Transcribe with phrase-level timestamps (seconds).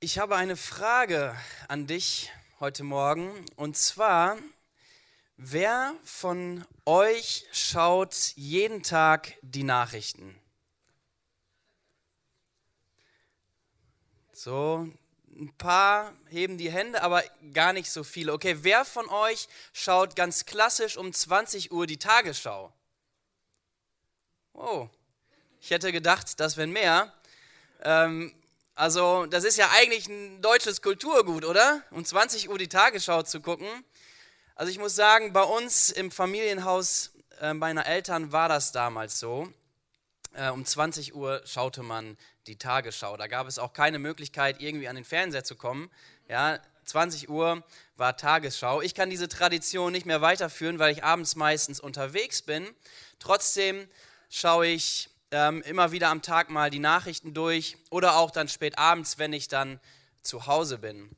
[0.00, 1.36] Ich habe eine Frage
[1.68, 4.36] an dich heute Morgen und zwar,
[5.36, 10.36] wer von euch schaut jeden Tag die Nachrichten?
[14.32, 14.88] So,
[15.38, 17.22] ein paar heben die Hände, aber
[17.52, 18.32] gar nicht so viele.
[18.32, 22.72] Okay, wer von euch schaut ganz klassisch um 20 Uhr die Tagesschau?
[24.54, 24.88] Oh,
[25.60, 27.12] ich hätte gedacht, das wären mehr.
[27.82, 28.34] Ähm,
[28.74, 31.82] also, das ist ja eigentlich ein deutsches Kulturgut, oder?
[31.90, 33.68] Um 20 Uhr die Tagesschau zu gucken.
[34.54, 39.52] Also, ich muss sagen, bei uns im Familienhaus äh, meiner Eltern war das damals so.
[40.34, 42.16] Äh, um 20 Uhr schaute man
[42.46, 43.16] die Tagesschau.
[43.16, 45.90] Da gab es auch keine Möglichkeit, irgendwie an den Fernseher zu kommen.
[46.28, 47.62] Ja, 20 Uhr
[47.96, 48.82] war Tagesschau.
[48.82, 52.68] Ich kann diese Tradition nicht mehr weiterführen, weil ich abends meistens unterwegs bin.
[53.18, 53.88] Trotzdem
[54.28, 58.78] schaue ich ähm, immer wieder am Tag mal die Nachrichten durch oder auch dann spät
[58.78, 59.80] abends, wenn ich dann
[60.22, 61.14] zu Hause bin.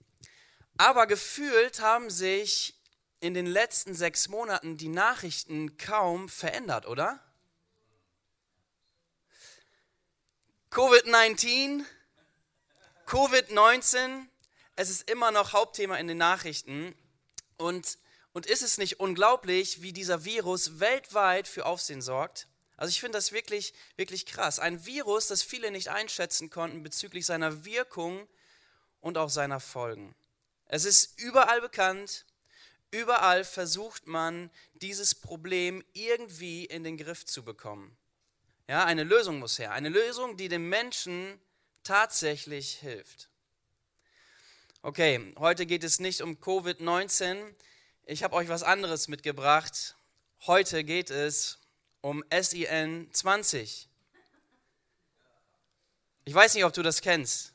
[0.77, 2.75] Aber gefühlt haben sich
[3.21, 7.21] in den letzten sechs Monaten die Nachrichten kaum verändert, oder?
[10.73, 11.85] Covid-19,
[13.07, 14.27] Covid-19,
[14.75, 16.97] es ist immer noch Hauptthema in den Nachrichten.
[17.59, 17.99] Und,
[18.33, 22.49] und ist es nicht unglaublich, wie dieser Virus weltweit für Aufsehen sorgt?
[22.83, 24.59] Also ich finde das wirklich, wirklich krass.
[24.59, 28.27] Ein Virus, das viele nicht einschätzen konnten bezüglich seiner Wirkung
[29.01, 30.17] und auch seiner Folgen.
[30.67, 32.27] Es ist überall bekannt,
[32.91, 37.97] überall versucht man, dieses Problem irgendwie in den Griff zu bekommen.
[38.67, 39.71] Ja, eine Lösung muss her.
[39.71, 41.41] Eine Lösung, die dem Menschen
[41.85, 43.29] tatsächlich hilft.
[44.83, 47.55] Okay, heute geht es nicht um Covid-19.
[48.07, 49.95] Ich habe euch was anderes mitgebracht.
[50.47, 51.62] Heute geht es
[52.03, 53.89] um SIN 20.
[56.25, 57.53] Ich weiß nicht, ob du das kennst.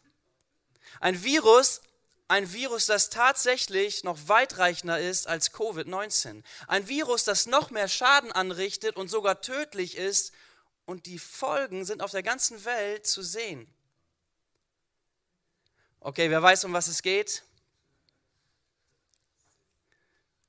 [0.99, 1.81] Ein Virus,
[2.27, 6.43] ein Virus, das tatsächlich noch weitreichender ist als Covid-19.
[6.67, 10.33] Ein Virus, das noch mehr Schaden anrichtet und sogar tödlich ist
[10.85, 13.71] und die Folgen sind auf der ganzen Welt zu sehen.
[15.99, 17.43] Okay, wer weiß, um was es geht?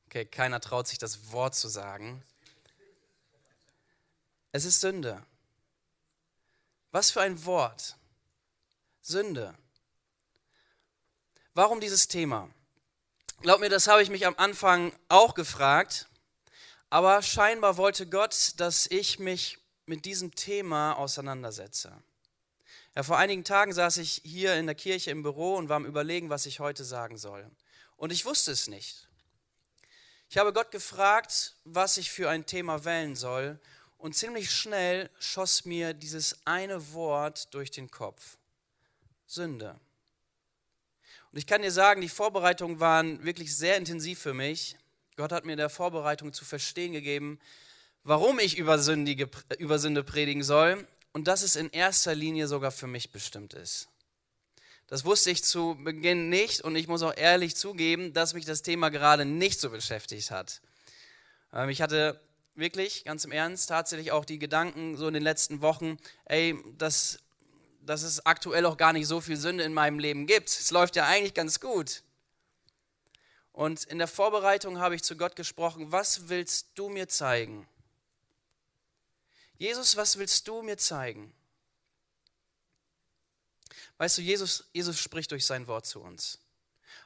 [0.07, 2.23] Okay, keiner traut sich das Wort zu sagen.
[4.51, 5.23] Es ist Sünde.
[6.91, 7.97] Was für ein Wort.
[9.03, 9.55] Sünde.
[11.55, 12.49] Warum dieses Thema?
[13.43, 16.09] Glaub mir, das habe ich mich am Anfang auch gefragt,
[16.91, 21.93] aber scheinbar wollte Gott, dass ich mich mit diesem Thema auseinandersetze.
[22.95, 25.85] Ja, vor einigen Tagen saß ich hier in der Kirche im Büro und war am
[25.85, 27.49] Überlegen, was ich heute sagen soll.
[27.97, 29.09] Und ich wusste es nicht.
[30.31, 33.61] Ich habe Gott gefragt, was ich für ein Thema wählen soll.
[33.99, 38.39] Und ziemlich schnell schoss mir dieses eine Wort durch den Kopf.
[39.27, 39.79] Sünde.
[41.33, 44.77] Und ich kann dir sagen, die Vorbereitungen waren wirklich sehr intensiv für mich.
[45.17, 47.39] Gott hat mir in der Vorbereitung zu verstehen gegeben,
[48.05, 52.71] warum ich über, Sündige, über Sünde predigen soll und dass es in erster Linie sogar
[52.71, 53.89] für mich bestimmt ist.
[54.87, 58.63] Das wusste ich zu Beginn nicht und ich muss auch ehrlich zugeben, dass mich das
[58.63, 60.63] Thema gerade nicht so beschäftigt hat.
[61.53, 62.19] Ähm, ich hatte
[62.59, 65.97] wirklich, ganz im Ernst, tatsächlich auch die Gedanken so in den letzten Wochen,
[66.27, 67.21] ey, dass,
[67.83, 70.49] dass es aktuell auch gar nicht so viel Sünde in meinem Leben gibt.
[70.49, 72.03] Es läuft ja eigentlich ganz gut.
[73.53, 77.67] Und in der Vorbereitung habe ich zu Gott gesprochen, was willst du mir zeigen?
[79.57, 81.33] Jesus, was willst du mir zeigen?
[83.97, 86.39] Weißt du, Jesus, Jesus spricht durch sein Wort zu uns.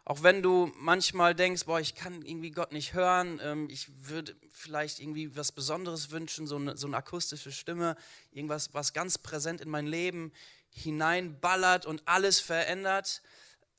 [0.04, 4.34] Auch wenn du manchmal denkst, boah, ich kann irgendwie Gott nicht hören, ähm, ich würde
[4.50, 7.96] vielleicht irgendwie was Besonderes wünschen, so eine, so eine akustische Stimme,
[8.32, 10.32] irgendwas, was ganz präsent in mein Leben
[10.70, 13.22] hineinballert und alles verändert.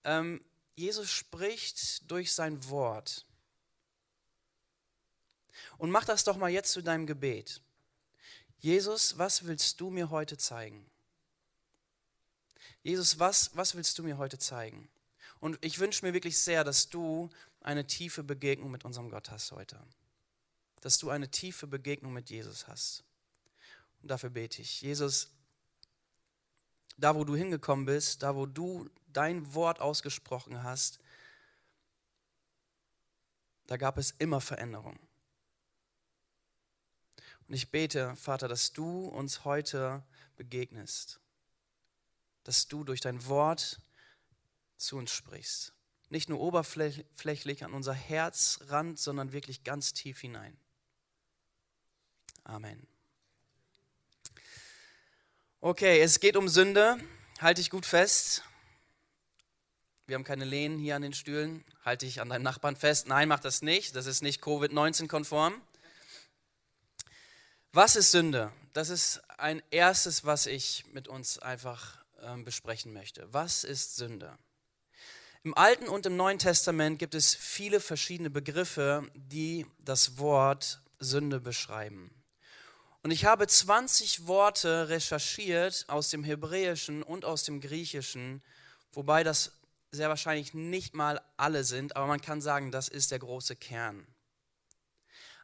[0.06, 0.42] Ähm,
[0.76, 3.26] Jesus spricht durch sein Wort.
[5.78, 7.62] Und mach das doch mal jetzt zu deinem Gebet.
[8.60, 10.90] Jesus, was willst du mir heute zeigen?
[12.82, 14.90] Jesus, was, was willst du mir heute zeigen?
[15.44, 17.30] Und ich wünsche mir wirklich sehr, dass du
[17.60, 19.78] eine tiefe Begegnung mit unserem Gott hast heute.
[20.80, 23.04] Dass du eine tiefe Begegnung mit Jesus hast.
[24.02, 24.82] Und dafür bete ich.
[24.82, 25.34] Jesus,
[26.96, 31.00] da wo du hingekommen bist, da wo du dein Wort ausgesprochen hast,
[33.68, 34.98] da gab es immer Veränderung.
[37.50, 40.06] Und ich bete, Vater, dass du uns heute
[40.38, 41.20] begegnest,
[42.46, 43.82] dass du durch dein Wort
[44.84, 45.74] zu uns sprichst.
[46.10, 50.58] Nicht nur oberflächlich an unser Herzrand, sondern wirklich ganz tief hinein.
[52.44, 52.86] Amen.
[55.60, 57.00] Okay, es geht um Sünde,
[57.44, 58.44] Halte dich gut fest.
[60.06, 61.66] Wir haben keine Lehnen hier an den Stühlen.
[61.84, 63.08] Halte dich an deinem Nachbarn fest.
[63.08, 63.98] Nein, mach das nicht.
[63.98, 65.62] Das ist nicht Covid-19-konform.
[67.74, 68.54] Was ist Sünde?
[68.72, 73.28] Das ist ein erstes, was ich mit uns einfach äh, besprechen möchte.
[73.34, 74.38] Was ist Sünde?
[75.46, 81.42] Im Alten und im Neuen Testament gibt es viele verschiedene Begriffe, die das Wort Sünde
[81.42, 82.12] beschreiben.
[83.02, 88.42] Und ich habe 20 Worte recherchiert aus dem Hebräischen und aus dem Griechischen,
[88.94, 89.52] wobei das
[89.92, 94.08] sehr wahrscheinlich nicht mal alle sind, aber man kann sagen, das ist der große Kern.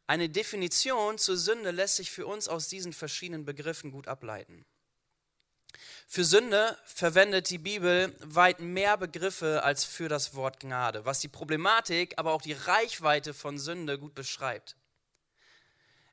[0.08, 4.66] Eine Definition zur Sünde lässt sich für uns aus diesen verschiedenen Begriffen gut ableiten.
[6.08, 11.28] Für Sünde verwendet die Bibel weit mehr Begriffe als für das Wort Gnade, was die
[11.28, 14.76] Problematik, aber auch die Reichweite von Sünde gut beschreibt.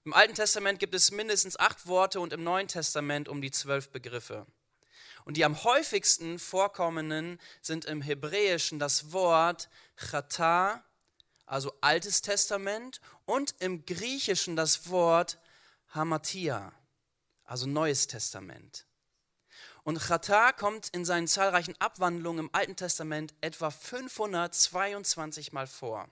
[0.04, 3.88] Im Alten Testament gibt es mindestens acht Worte und im Neuen Testament um die zwölf
[3.90, 4.46] Begriffe.
[5.24, 10.84] Und die am häufigsten vorkommenden sind im Hebräischen das Wort Chata,
[11.44, 15.38] also Altes Testament, und im Griechischen das Wort
[15.88, 16.72] Hamatia,
[17.44, 18.86] also Neues Testament.
[19.86, 26.08] Und Chata kommt in seinen zahlreichen Abwandlungen im Alten Testament etwa 522 Mal vor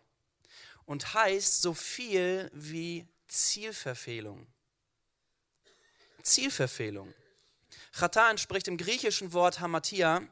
[0.85, 4.47] und heißt so viel wie Zielverfehlung.
[6.23, 7.13] Zielverfehlung.
[7.91, 10.23] Chata entspricht dem griechischen Wort Hamatia,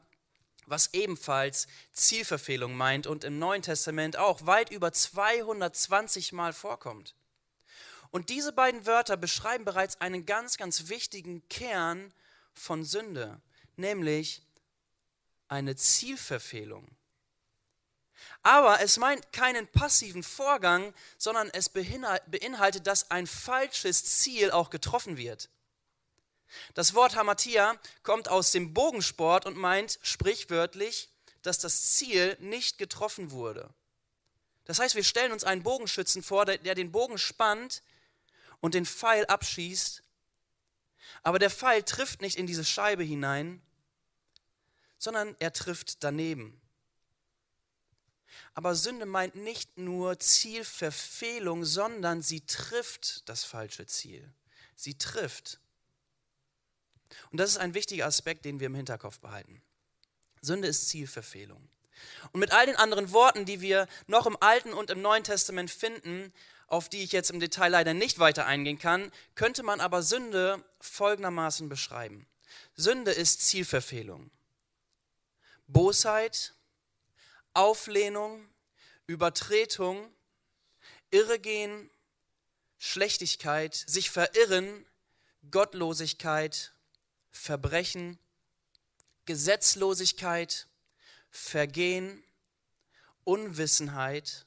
[0.67, 7.17] was ebenfalls Zielverfehlung meint und im Neuen Testament auch weit über 220 Mal vorkommt.
[8.13, 12.15] Und diese beiden Wörter beschreiben bereits einen ganz, ganz wichtigen Kern
[12.55, 13.41] von Sünde,
[13.77, 14.43] nämlich
[15.49, 16.89] eine Zielverfehlung.
[18.43, 25.17] Aber es meint keinen passiven Vorgang, sondern es beinhaltet, dass ein falsches Ziel auch getroffen
[25.17, 25.49] wird.
[26.75, 31.09] Das Wort Hamatia kommt aus dem Bogensport und meint sprichwörtlich,
[31.43, 33.73] dass das Ziel nicht getroffen wurde.
[34.65, 37.83] Das heißt, wir stellen uns einen Bogenschützen vor, der, den Bogen spannt
[38.61, 40.03] und den Pfeil abschießt
[41.23, 43.63] aber der Pfeil trifft nicht in diese Scheibe hinein,
[44.99, 46.61] sondern er trifft daneben.
[48.55, 54.33] Aber Sünde meint nicht nur Zielverfehlung, sondern sie trifft das falsche Ziel.
[54.77, 55.61] Sie trifft.
[57.31, 59.63] Und das ist ein wichtiger Aspekt, den wir im Hinterkopf behalten.
[60.41, 61.69] Sünde ist Zielverfehlung.
[62.33, 65.71] Und mit all den anderen Worten, die wir noch im Alten und im Neuen Testament
[65.71, 66.33] finden,
[66.73, 70.65] auf die ich jetzt im Detail leider nicht weiter eingehen kann, könnte man aber Sünde
[70.81, 72.27] folgendermaßen beschreiben.
[72.75, 74.31] Sünde ist Zielverfehlung,
[75.67, 76.55] Bosheit,
[77.53, 78.49] Auflehnung,
[79.07, 80.11] Übertretung,
[81.11, 81.91] Irregehen,
[82.79, 84.87] Schlechtigkeit, sich verirren,
[85.51, 86.73] Gottlosigkeit,
[87.31, 88.19] Verbrechen,
[89.27, 90.69] Gesetzlosigkeit,
[91.31, 92.25] Vergehen,
[93.25, 94.47] Unwissenheit,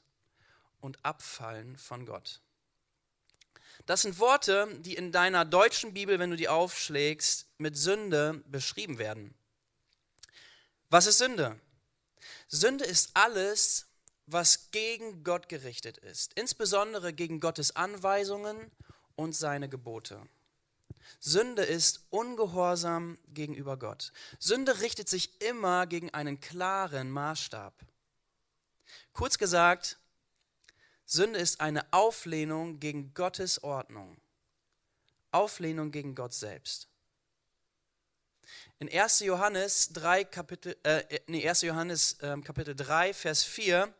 [0.86, 2.40] und Abfallen von Gott.
[3.84, 8.98] Das sind Worte, die in deiner deutschen Bibel, wenn du die aufschlägst, mit Sünde beschrieben
[8.98, 9.34] werden.
[10.88, 11.60] Was ist Sünde?
[12.48, 13.86] Sünde ist alles,
[14.26, 18.70] was gegen Gott gerichtet ist, insbesondere gegen Gottes Anweisungen
[19.14, 20.20] und seine Gebote.
[21.20, 24.12] Sünde ist Ungehorsam gegenüber Gott.
[24.38, 27.74] Sünde richtet sich immer gegen einen klaren Maßstab.
[29.12, 29.98] Kurz gesagt,
[31.06, 34.16] Sünde ist eine Auflehnung gegen Gottes Ordnung.
[35.30, 36.88] Auflehnung gegen Gott selbst.
[38.78, 39.20] In 1.
[39.20, 41.62] Johannes 3, Kapitel, äh, nee, 1.
[41.62, 43.92] Johannes äh, Kapitel 3, Vers 4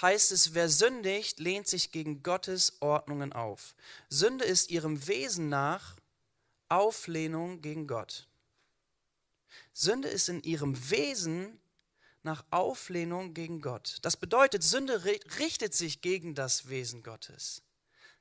[0.00, 3.74] heißt es, wer sündigt, lehnt sich gegen Gottes Ordnungen auf.
[4.08, 5.96] Sünde ist ihrem Wesen nach
[6.68, 8.28] Auflehnung gegen Gott.
[9.72, 11.59] Sünde ist in ihrem Wesen
[12.22, 13.98] nach Auflehnung gegen Gott.
[14.02, 17.62] Das bedeutet, Sünde richtet sich gegen das Wesen Gottes,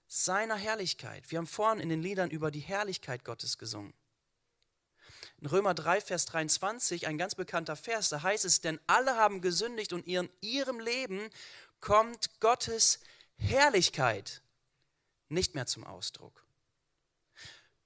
[0.08, 1.30] seiner Herrlichkeit.
[1.32, 3.94] Wir haben vorhin in den Liedern über die Herrlichkeit Gottes gesungen.
[5.42, 9.42] In Römer 3, Vers 23, ein ganz bekannter Vers, da heißt es, denn alle haben
[9.42, 11.30] gesündigt und in ihrem Leben
[11.80, 13.00] kommt Gottes
[13.38, 14.42] Herrlichkeit
[15.30, 16.46] nicht mehr zum Ausdruck.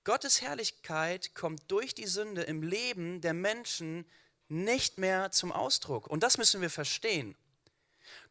[0.03, 4.05] Gottes Herrlichkeit kommt durch die Sünde im Leben der Menschen
[4.47, 6.07] nicht mehr zum Ausdruck.
[6.07, 7.35] Und das müssen wir verstehen.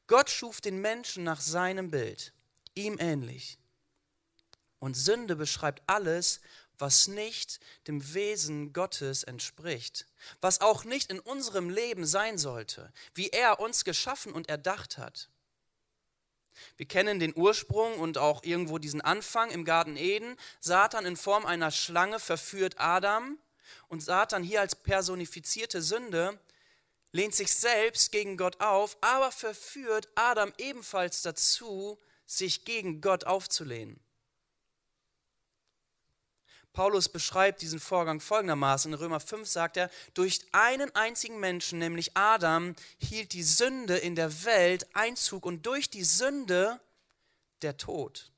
[0.07, 2.33] Gott schuf den Menschen nach seinem Bild,
[2.75, 3.59] ihm ähnlich.
[4.79, 6.41] Und Sünde beschreibt alles,
[6.79, 10.07] was nicht dem Wesen Gottes entspricht,
[10.41, 15.31] was auch nicht in unserem Leben sein sollte, wie er uns geschaffen und erdacht hat.
[16.77, 20.37] Wir kennen den Ursprung und auch irgendwo diesen Anfang im Garten Eden.
[20.61, 23.39] Satan in Form einer Schlange verführt Adam
[23.89, 26.39] Und Satan hier als personifizierte Sünde
[27.13, 34.01] lehnt sich selbst gegen Gott auf, aber verführt Adam ebenfalls dazu, sich gegen Gott aufzulehnen.
[36.73, 38.93] Paulus beschreibt diesen Vorgang folgendermaßen.
[38.93, 44.15] In Römer 5 sagt er, durch einen einzigen Menschen, nämlich Adam, hielt die Sünde in
[44.15, 46.81] der Welt Einzug und durch die Sünde
[47.61, 48.33] der Tod.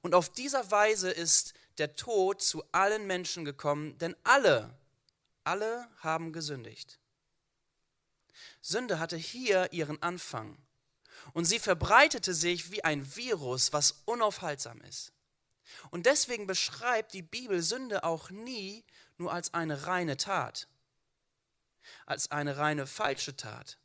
[0.00, 4.76] Und auf dieser Weise ist der Tod zu allen Menschen gekommen, denn alle,
[5.44, 6.98] alle haben gesündigt.
[8.60, 10.58] Sünde hatte hier ihren Anfang
[11.32, 15.12] und sie verbreitete sich wie ein Virus, was unaufhaltsam ist.
[15.90, 18.84] Und deswegen beschreibt die Bibel Sünde auch nie
[19.16, 20.68] nur als eine reine Tat,
[22.06, 23.78] als eine reine falsche Tat,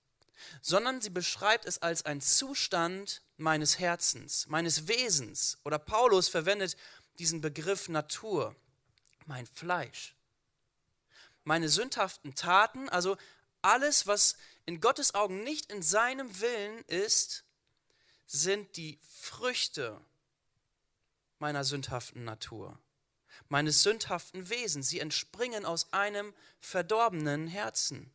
[0.61, 5.57] sondern sie beschreibt es als ein Zustand meines Herzens, meines Wesens.
[5.63, 6.77] Oder Paulus verwendet
[7.19, 8.55] diesen Begriff Natur,
[9.25, 10.15] mein Fleisch.
[11.43, 13.17] Meine sündhaften Taten, also
[13.61, 17.43] alles, was in Gottes Augen nicht in seinem Willen ist,
[18.25, 19.99] sind die Früchte
[21.39, 22.79] meiner sündhaften Natur,
[23.49, 24.87] meines sündhaften Wesens.
[24.87, 28.11] Sie entspringen aus einem verdorbenen Herzen.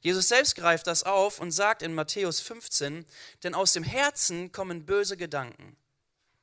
[0.00, 3.06] Jesus selbst greift das auf und sagt in Matthäus 15,
[3.42, 5.76] denn aus dem Herzen kommen böse Gedanken,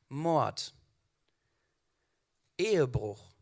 [0.10, 0.74] Mord,
[2.58, 3.34] Ehebruch,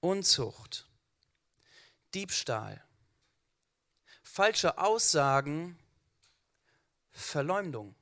[0.00, 0.86] Unzucht,
[2.14, 2.82] Diebstahl,
[4.22, 5.78] falsche Aussagen,
[7.10, 7.94] Verleumdung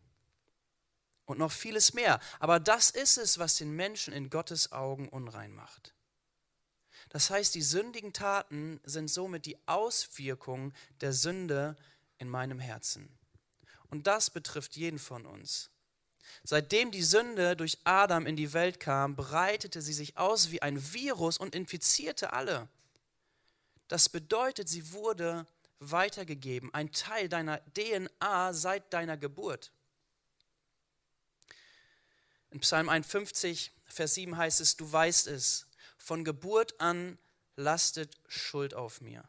[1.27, 2.21] und noch vieles mehr.
[2.41, 5.95] Aber das ist es, was den Menschen in Gottes Augen unrein macht.
[7.09, 11.77] Das heißt, die sündigen Taten sind somit die Auswirkung der Sünde
[12.19, 13.19] in meinem Herzen.
[13.89, 15.71] Und das betrifft jeden von uns.
[16.45, 20.93] Seitdem die Sünde durch Adam in die Welt kam, breitete sie sich aus wie ein
[20.93, 22.69] Virus und infizierte alle.
[23.89, 25.47] Das bedeutet, sie wurde
[25.79, 29.73] weitergegeben, ein Teil deiner DNA seit deiner Geburt.
[32.51, 37.19] In Psalm 51, Vers 7 heißt es, du weißt es, von Geburt an
[37.57, 39.29] lastet Schuld auf mir.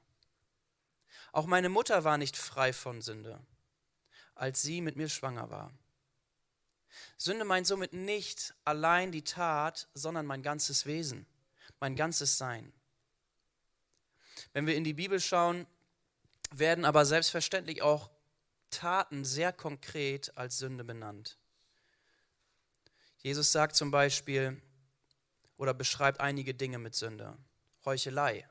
[1.32, 3.40] Auch meine Mutter war nicht frei von Sünde,
[4.36, 5.74] als sie mit mir schwanger war.
[7.18, 11.26] Sünde meint somit nicht allein die Tat, sondern mein ganzes Wesen,
[11.80, 12.74] mein ganzes Sein.
[14.52, 15.68] Wenn wir in die Bibel schauen,
[16.52, 18.10] werden aber selbstverständlich auch
[18.70, 21.38] Taten sehr konkret als Sünde benannt.
[23.18, 24.62] Jesus sagt zum Beispiel
[25.58, 27.38] oder beschreibt einige Dinge mit Sünde.
[27.86, 28.48] Heuchelei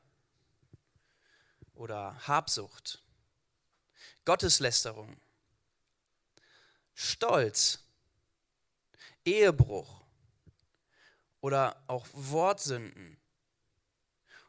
[1.74, 3.02] oder Habsucht,
[4.24, 5.20] Gotteslästerung,
[6.94, 7.80] Stolz,
[9.24, 10.02] Ehebruch
[11.40, 13.16] oder auch Wortsünden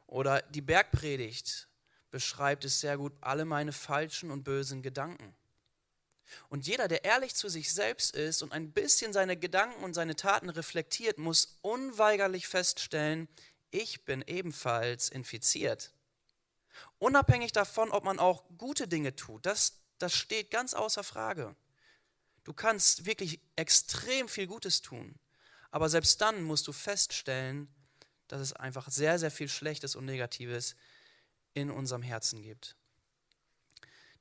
[0.07, 1.67] oder die Bergpredigt
[2.11, 5.35] beschreibt es sehr gut, alle meine falschen und bösen Gedanken.
[6.49, 10.15] Und jeder, der ehrlich zu sich selbst ist und ein bisschen seine Gedanken und seine
[10.15, 13.27] Taten reflektiert, muss unweigerlich feststellen,
[13.71, 15.91] ich bin ebenfalls infiziert.
[16.99, 21.55] Unabhängig davon, ob man auch gute Dinge tut, das, das steht ganz außer Frage.
[22.43, 25.15] Du kannst wirklich extrem viel Gutes tun,
[25.71, 27.73] aber selbst dann musst du feststellen,
[28.27, 30.75] dass es einfach sehr, sehr viel Schlechtes und Negatives
[31.53, 32.75] in unserem Herzen gibt.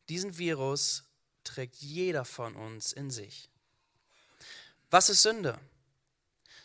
[0.08, 1.04] Diesen Virus
[1.44, 3.48] trägt jeder von uns in sich.
[4.90, 5.58] Was ist Sünde?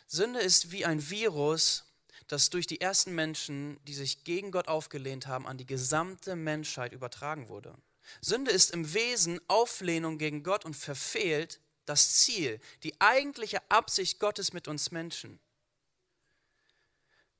[0.06, 1.84] Sünde ist wie ein Virus,
[2.26, 6.92] das durch die ersten Menschen, die sich gegen Gott aufgelehnt haben, an die gesamte Menschheit
[6.92, 7.74] übertragen wurde.
[8.20, 14.52] Sünde ist im Wesen Auflehnung gegen Gott und verfehlt das Ziel, die eigentliche Absicht Gottes
[14.52, 15.40] mit uns Menschen,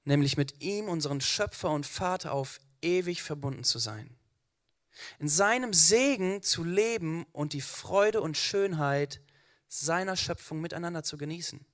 [0.05, 4.17] nämlich mit ihm, unseren Schöpfer und Vater, auf ewig verbunden zu sein.
[5.19, 9.21] In seinem Segen zu leben und die Freude und Schönheit
[9.69, 11.65] seiner Schöpfung miteinander zu genießen.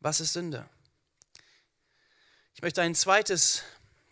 [0.00, 0.68] Was ist Sünde?
[2.54, 3.62] Ich möchte ein zweites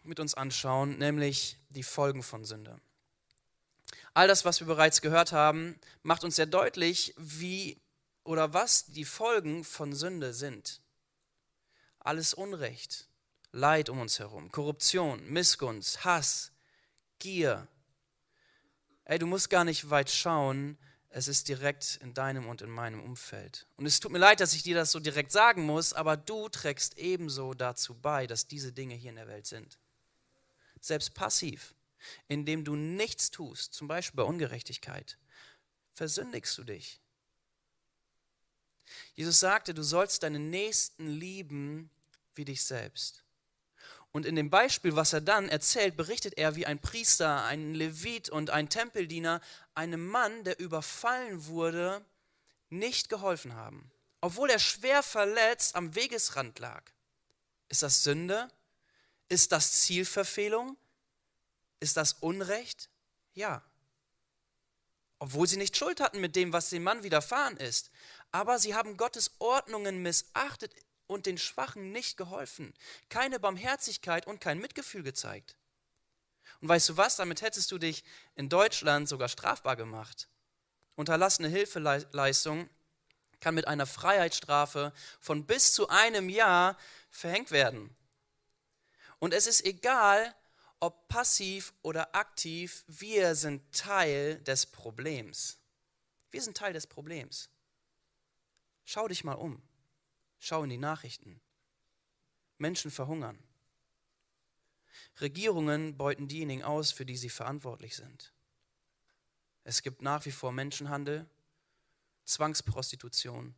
[0.05, 2.81] mit uns anschauen, nämlich die Folgen von Sünde.
[4.15, 7.81] All das, was wir bereits gehört haben, macht uns sehr deutlich, wie
[8.25, 10.81] oder was die Folgen von Sünde sind.
[11.99, 13.09] Alles Unrecht,
[13.53, 16.53] Leid um uns herum, Korruption, Missgunst, Hass,
[17.19, 17.69] Gier.
[19.05, 20.79] Ey, du musst gar nicht weit schauen,
[21.11, 23.67] es ist direkt in deinem und in meinem Umfeld.
[23.77, 26.49] Und es tut mir leid, dass ich dir das so direkt sagen muss, aber du
[26.49, 29.79] trägst ebenso dazu bei, dass diese Dinge hier in der Welt sind.
[30.83, 31.75] Selbst passiv,
[32.29, 35.17] indem du nichts tust, zum Beispiel bei Ungerechtigkeit,
[35.95, 37.01] versündigst du dich.
[39.15, 41.89] Jesus sagte, du sollst deinen Nächsten lieben
[42.35, 43.23] wie dich selbst.
[44.11, 48.29] Und in dem Beispiel, was er dann erzählt, berichtet er, wie ein Priester, ein Levit
[48.29, 49.41] und ein Tempeldiener
[49.75, 52.05] einem Mann, der überfallen wurde,
[52.71, 56.83] nicht geholfen haben, obwohl er schwer verletzt am Wegesrand lag.
[57.69, 58.49] Ist das Sünde?
[59.33, 60.77] Ist das Zielverfehlung?
[61.81, 62.91] Ist das Unrecht?
[63.33, 63.63] Ja.
[65.19, 67.91] Obwohl sie nicht Schuld hatten mit dem, was dem Mann widerfahren ist.
[68.31, 70.75] Aber sie haben Gottes Ordnungen missachtet
[71.07, 72.75] und den Schwachen nicht geholfen.
[73.09, 75.57] Keine Barmherzigkeit und kein Mitgefühl gezeigt.
[76.61, 80.29] Und weißt du was, damit hättest du dich in Deutschland sogar strafbar gemacht.
[80.95, 82.69] Unterlassene Hilfeleistung
[83.41, 86.77] kann mit einer Freiheitsstrafe von bis zu einem Jahr
[87.11, 87.97] verhängt werden.
[89.23, 90.35] Und es ist egal,
[90.81, 95.61] ob passiv oder aktiv, wir sind Teil des Problems.
[96.33, 97.49] Wir sind Teil des Problems.
[98.85, 99.63] Schau dich mal um.
[100.41, 101.41] Schau in die Nachrichten.
[102.59, 103.39] Menschen verhungern.
[105.21, 108.33] Regierungen beuten diejenigen aus, für die sie verantwortlich sind.
[109.63, 111.31] Es gibt nach wie vor Menschenhandel,
[112.25, 113.55] Zwangsprostitution,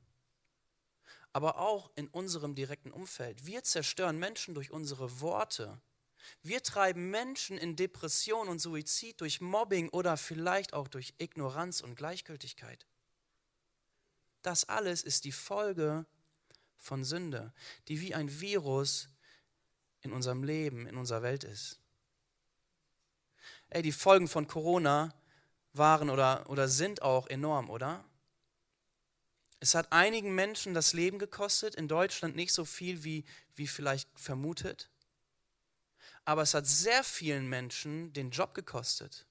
[1.35, 3.45] aber auch in unserem direkten Umfeld.
[3.45, 5.81] Wir zerstören Menschen durch unsere Worte.
[6.43, 11.97] Wir treiben Menschen in Depression und Suizid durch Mobbing oder vielleicht auch durch Ignoranz und
[11.97, 12.87] Gleichgültigkeit.
[14.43, 16.07] Das alles ist die Folge
[16.79, 17.53] von Sünde,
[17.89, 19.09] die wie ein Virus
[20.03, 21.81] in unserem Leben, in unserer Welt ist.
[23.71, 25.13] Ey, die Folgen von Corona
[25.73, 28.05] waren oder, oder sind auch enorm, oder?
[29.65, 34.11] Es hat einigen Menschen das Leben gekostet, in Deutschland nicht so viel wie, wie vielleicht
[34.15, 34.91] vermutet.
[36.27, 39.25] Aber es hat sehr vielen Menschen den Job gekostet.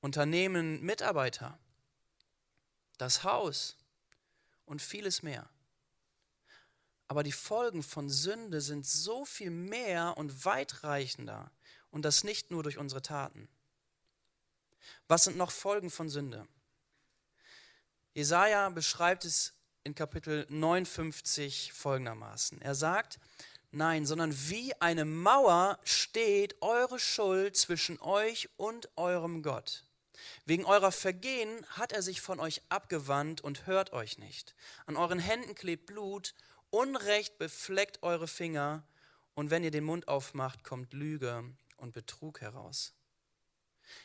[0.00, 1.56] Unternehmen, Mitarbeiter,
[2.98, 3.76] das Haus
[4.66, 5.48] und vieles mehr.
[7.06, 11.52] Aber die Folgen von Sünde sind so viel mehr und weitreichender
[11.92, 13.48] und das nicht nur durch unsere Taten.
[15.06, 16.48] Was sind noch Folgen von Sünde?
[18.14, 22.62] Jesaja beschreibt es in Kapitel 59 folgendermaßen.
[22.62, 23.18] Er sagt,
[23.72, 29.82] nein, sondern wie eine Mauer steht eure Schuld zwischen euch und eurem Gott.
[30.46, 34.54] Wegen eurer Vergehen hat er sich von euch abgewandt und hört euch nicht.
[34.86, 36.34] An euren Händen klebt Blut,
[36.70, 38.84] Unrecht befleckt eure Finger,
[39.34, 41.42] und wenn ihr den Mund aufmacht, kommt Lüge
[41.78, 42.94] und Betrug heraus.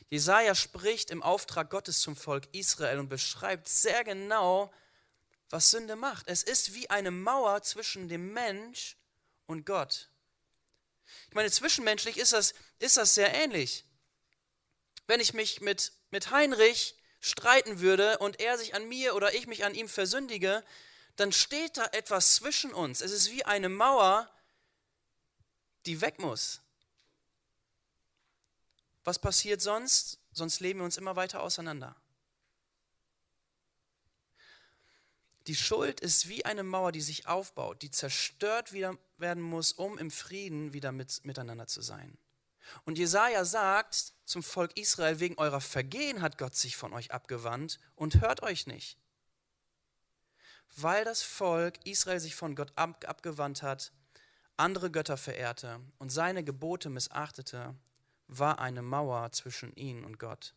[0.10, 4.74] Jesaja spricht im Auftrag Gottes zum Volk Israel und beschreibt sehr genau,
[5.50, 6.28] was Sünde macht.
[6.28, 8.98] Es ist wie eine Mauer zwischen dem Mensch
[9.46, 10.10] und Gott.
[11.28, 13.86] Ich meine, zwischenmenschlich ist das, ist das sehr ähnlich.
[15.08, 19.48] Wenn ich mich mit, mit Heinrich streiten würde und er sich an mir oder ich
[19.48, 20.64] mich an ihm versündige,
[21.16, 23.02] dann steht da etwas zwischen uns.
[23.02, 24.32] Es ist wie eine Mauer,
[25.86, 26.62] die weg muss.
[29.10, 30.20] Was passiert sonst?
[30.34, 31.96] Sonst leben wir uns immer weiter auseinander.
[35.48, 40.12] Die Schuld ist wie eine Mauer, die sich aufbaut, die zerstört werden muss, um im
[40.12, 42.20] Frieden wieder mit, miteinander zu sein.
[42.86, 47.80] Und Jesaja sagt zum Volk Israel: Wegen eurer Vergehen hat Gott sich von euch abgewandt
[47.96, 49.00] und hört euch nicht.
[50.76, 53.92] Weil das Volk Israel sich von Gott ab, abgewandt hat,
[54.56, 57.74] andere Götter verehrte und seine Gebote missachtete,
[58.30, 60.54] war eine Mauer zwischen ihnen und Gott.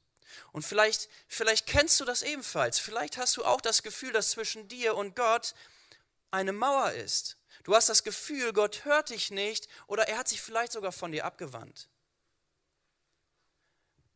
[0.52, 2.78] Und vielleicht, vielleicht kennst du das ebenfalls.
[2.78, 5.54] Vielleicht hast du auch das Gefühl, dass zwischen dir und Gott
[6.30, 7.36] eine Mauer ist.
[7.64, 11.12] Du hast das Gefühl, Gott hört dich nicht oder er hat sich vielleicht sogar von
[11.12, 11.88] dir abgewandt.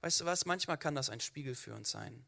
[0.01, 2.25] Weißt du was, manchmal kann das ein Spiegel für uns sein.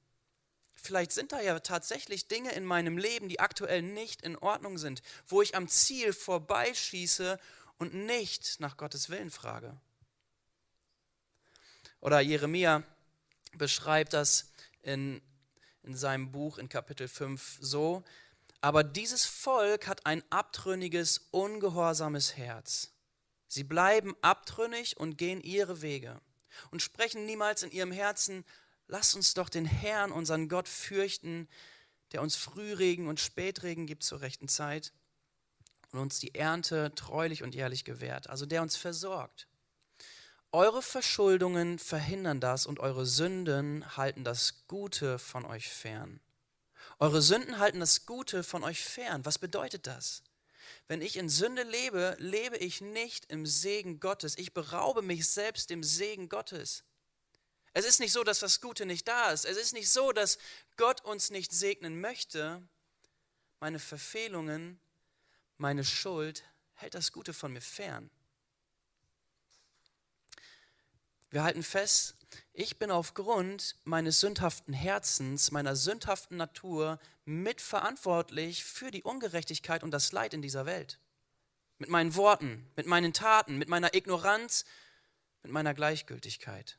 [0.74, 5.02] Vielleicht sind da ja tatsächlich Dinge in meinem Leben, die aktuell nicht in Ordnung sind,
[5.26, 7.38] wo ich am Ziel vorbeischieße
[7.78, 9.80] und nicht nach Gottes Willen frage.
[12.00, 12.82] Oder Jeremia
[13.54, 15.20] beschreibt das in,
[15.82, 18.04] in seinem Buch in Kapitel 5 so,
[18.60, 22.92] aber dieses Volk hat ein abtrünniges, ungehorsames Herz.
[23.46, 26.20] Sie bleiben abtrünnig und gehen ihre Wege
[26.70, 28.44] und sprechen niemals in ihrem Herzen,
[28.88, 31.48] lass uns doch den Herrn, unseren Gott, fürchten,
[32.12, 34.92] der uns Frühregen und Spätregen gibt zur rechten Zeit
[35.92, 39.47] und uns die Ernte treulich und jährlich gewährt, also der uns versorgt.
[40.50, 46.20] Eure Verschuldungen verhindern das und eure Sünden halten das Gute von euch fern.
[46.98, 49.26] Eure Sünden halten das Gute von euch fern.
[49.26, 50.22] Was bedeutet das?
[50.86, 54.38] Wenn ich in Sünde lebe, lebe ich nicht im Segen Gottes.
[54.38, 56.82] Ich beraube mich selbst dem Segen Gottes.
[57.74, 59.44] Es ist nicht so, dass das Gute nicht da ist.
[59.44, 60.38] Es ist nicht so, dass
[60.78, 62.66] Gott uns nicht segnen möchte.
[63.60, 64.80] Meine Verfehlungen,
[65.58, 68.10] meine Schuld hält das Gute von mir fern.
[71.30, 72.16] Wir halten fest,
[72.54, 80.12] ich bin aufgrund meines sündhaften Herzens, meiner sündhaften Natur mitverantwortlich für die Ungerechtigkeit und das
[80.12, 80.98] Leid in dieser Welt.
[81.78, 84.64] Mit meinen Worten, mit meinen Taten, mit meiner Ignoranz,
[85.42, 86.78] mit meiner Gleichgültigkeit.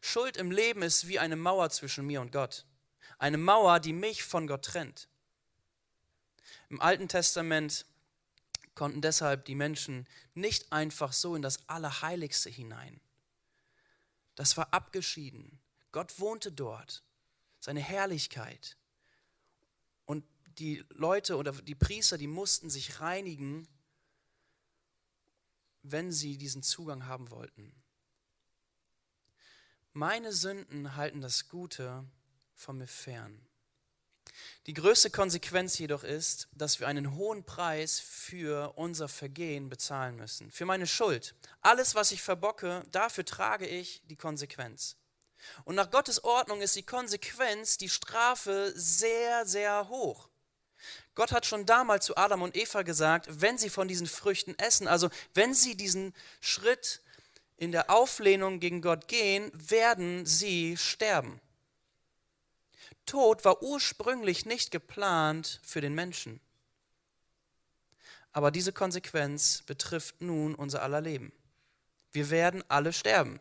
[0.00, 2.64] Schuld im Leben ist wie eine Mauer zwischen mir und Gott.
[3.18, 5.08] Eine Mauer, die mich von Gott trennt.
[6.70, 7.84] Im Alten Testament
[8.74, 13.00] konnten deshalb die Menschen nicht einfach so in das Allerheiligste hinein.
[14.38, 15.58] Das war abgeschieden.
[15.90, 17.02] Gott wohnte dort.
[17.58, 18.76] Seine Herrlichkeit.
[20.04, 20.24] Und
[20.60, 23.66] die Leute oder die Priester, die mussten sich reinigen,
[25.82, 27.74] wenn sie diesen Zugang haben wollten.
[29.92, 32.08] Meine Sünden halten das Gute
[32.54, 33.44] von mir fern.
[34.66, 40.50] Die größte Konsequenz jedoch ist, dass wir einen hohen Preis für unser Vergehen bezahlen müssen,
[40.50, 41.34] für meine Schuld.
[41.62, 44.96] Alles, was ich verbocke, dafür trage ich die Konsequenz.
[45.64, 50.28] Und nach Gottes Ordnung ist die Konsequenz, die Strafe sehr, sehr hoch.
[51.14, 54.86] Gott hat schon damals zu Adam und Eva gesagt, wenn sie von diesen Früchten essen,
[54.86, 57.00] also wenn sie diesen Schritt
[57.56, 61.40] in der Auflehnung gegen Gott gehen, werden sie sterben.
[63.08, 66.40] Tod war ursprünglich nicht geplant für den Menschen.
[68.32, 71.32] Aber diese Konsequenz betrifft nun unser aller Leben.
[72.12, 73.40] Wir werden alle sterben.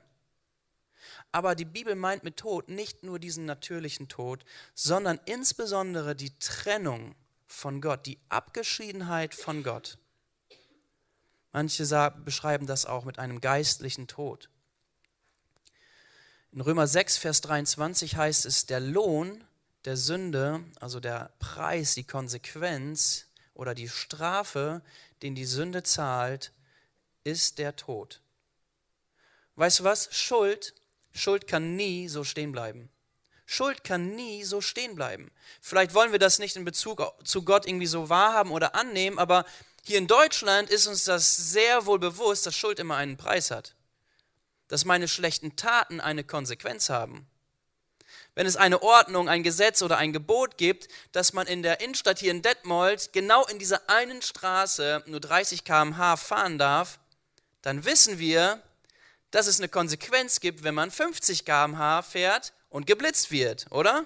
[1.32, 7.16] Aber die Bibel meint mit Tod nicht nur diesen natürlichen Tod, sondern insbesondere die Trennung
[7.46, 9.98] von Gott, die Abgeschiedenheit von Gott.
[11.52, 14.50] Manche beschreiben das auch mit einem geistlichen Tod.
[16.52, 19.44] In Römer 6, Vers 23 heißt es, der Lohn
[19.86, 24.82] der Sünde, also der Preis, die Konsequenz oder die Strafe,
[25.22, 26.52] den die Sünde zahlt,
[27.24, 28.22] ist der Tod.
[29.56, 30.10] Weißt du was?
[30.12, 30.76] Schuld,
[31.14, 32.90] Schuld kann nie so stehen bleiben.
[33.46, 35.32] Schuld kann nie so stehen bleiben.
[35.62, 39.46] Vielleicht wollen wir das nicht in Bezug zu Gott irgendwie so wahrhaben oder annehmen, aber
[39.84, 43.76] hier in Deutschland ist uns das sehr wohl bewusst, dass Schuld immer einen Preis hat.
[44.68, 47.26] Dass meine schlechten Taten eine Konsequenz haben
[48.38, 52.20] wenn es eine Ordnung, ein Gesetz oder ein Gebot gibt, dass man in der Innenstadt
[52.20, 57.00] hier in Detmold genau in dieser einen Straße nur 30 km/h fahren darf,
[57.64, 58.62] dann wissen wir,
[59.32, 64.06] dass es eine Konsequenz gibt, wenn man 50 km/h fährt und geblitzt wird, oder?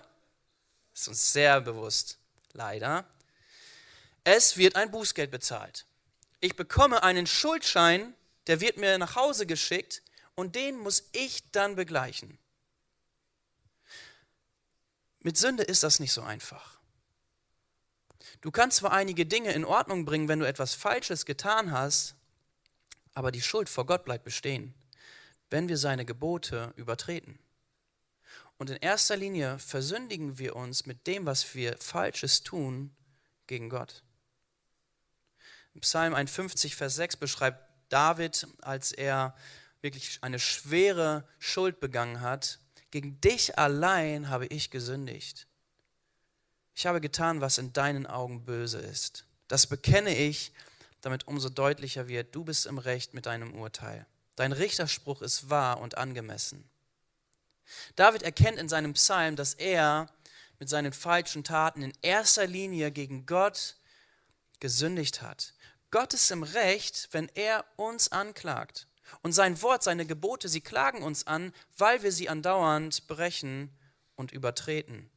[0.93, 2.17] Das ist uns sehr bewusst,
[2.53, 3.03] leider.
[4.23, 5.85] Es wird ein Bußgeld bezahlt.
[6.39, 8.13] Ich bekomme einen Schuldschein,
[8.47, 10.01] der wird mir nach Hause geschickt
[10.35, 12.37] und den muss ich dann begleichen.
[15.21, 16.79] Mit Sünde ist das nicht so einfach.
[18.41, 22.15] Du kannst zwar einige Dinge in Ordnung bringen, wenn du etwas Falsches getan hast,
[23.13, 24.73] aber die Schuld vor Gott bleibt bestehen,
[25.49, 27.37] wenn wir seine Gebote übertreten.
[28.57, 32.95] Und in erster Linie versündigen wir uns mit dem, was wir Falsches tun,
[33.47, 34.03] gegen Gott.
[35.79, 39.35] Psalm 51, Vers 6 beschreibt David, als er
[39.81, 42.59] wirklich eine schwere Schuld begangen hat,
[42.91, 45.47] gegen dich allein habe ich gesündigt.
[46.75, 49.25] Ich habe getan, was in deinen Augen böse ist.
[49.47, 50.51] Das bekenne ich,
[51.01, 54.05] damit umso deutlicher wird, du bist im Recht mit deinem Urteil.
[54.35, 56.69] Dein Richterspruch ist wahr und angemessen.
[57.95, 60.07] David erkennt in seinem Psalm, dass er
[60.59, 63.75] mit seinen falschen Taten in erster Linie gegen Gott
[64.59, 65.53] gesündigt hat.
[65.89, 68.87] Gott ist im Recht, wenn er uns anklagt.
[69.21, 73.69] Und sein Wort, seine Gebote, sie klagen uns an, weil wir sie andauernd brechen
[74.15, 75.09] und übertreten.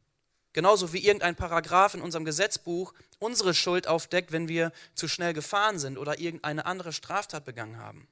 [0.53, 5.79] Genauso wie irgendein Paragraph in unserem Gesetzbuch unsere Schuld aufdeckt, wenn wir zu schnell gefahren
[5.79, 8.07] sind oder irgendeine andere Straftat begangen haben.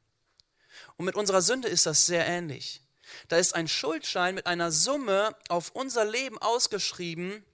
[0.97, 2.83] Und mit unserer Sünde ist das sehr ähnlich.
[3.29, 7.45] Da ist ein Schuldschein mit einer Summe auf unser Leben ausgeschrieben.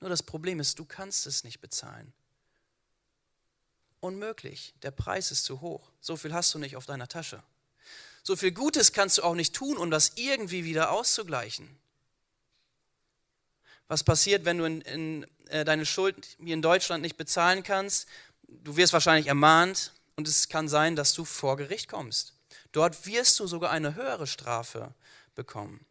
[0.00, 2.12] Nur das Problem ist, du kannst es nicht bezahlen.
[4.00, 4.74] Unmöglich.
[4.82, 5.90] Der Preis ist zu hoch.
[6.00, 7.42] So viel hast du nicht auf deiner Tasche.
[8.22, 11.68] So viel Gutes kannst du auch nicht tun, um das irgendwie wieder auszugleichen.
[13.88, 18.06] Was passiert, wenn du in, in, äh, deine Schuld hier in Deutschland nicht bezahlen kannst?
[18.46, 22.34] Du wirst wahrscheinlich ermahnt und es kann sein, dass du vor Gericht kommst.
[22.72, 24.94] Dort wirst du sogar eine höhere Strafe
[25.34, 25.86] bekommen.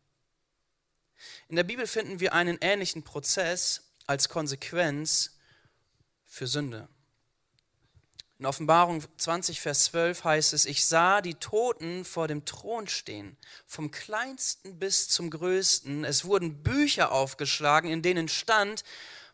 [1.48, 5.38] In der Bibel finden wir einen ähnlichen Prozess als Konsequenz
[6.26, 6.88] für Sünde.
[8.40, 13.36] In Offenbarung 20, Vers 12 heißt es, ich sah die Toten vor dem Thron stehen,
[13.66, 16.06] vom kleinsten bis zum größten.
[16.06, 18.84] Es wurden Bücher aufgeschlagen, in denen stand,